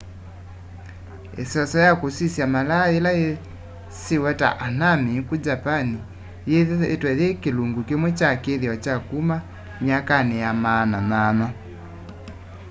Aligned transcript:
iseso 1.43 1.75
ya 1.87 1.91
kusisya 2.01 2.45
malaa 2.53 2.87
yila 2.93 3.11
yisiwe 3.21 4.31
ta 4.39 4.49
hanami 4.61 5.13
ku 5.27 5.35
japan 5.45 5.87
yithiitwe 6.49 7.09
yi 7.19 7.27
kilungu 7.41 7.81
kimwe 7.87 8.09
kya 8.19 8.31
kithio 8.43 8.73
kya 8.83 8.95
kuma 9.07 9.37
myakani 9.83 10.35
ya 10.43 10.51
maana 10.63 10.97
8 11.33 11.47